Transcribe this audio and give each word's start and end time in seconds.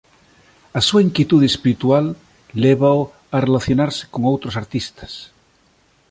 A 0.77 0.81
súa 0.87 1.03
inquietude 1.07 1.45
espiritual 1.53 2.05
lévao 2.63 2.99
a 3.35 3.37
relacionarse 3.47 4.03
con 4.13 4.21
outros 4.31 4.55
artistas. 4.63 5.11